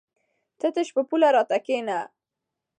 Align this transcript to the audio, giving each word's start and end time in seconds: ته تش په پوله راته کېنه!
ته 0.59 0.67
تش 0.75 0.87
په 0.95 1.01
پوله 1.09 1.29
راته 1.35 1.57
کېنه! 1.65 1.99